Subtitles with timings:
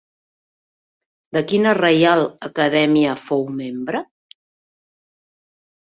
[1.37, 4.05] De quina Reial Acadèmia fou membre?